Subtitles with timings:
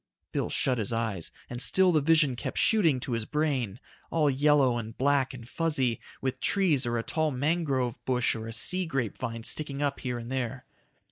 [0.31, 3.79] Bill shut his eyes, and still the vision kept shooting to his brain.
[4.09, 8.51] All yellow and black and fuzzy, with trees or a tall mangrove bush or a
[8.51, 10.65] sea grape vine sticking up here and there.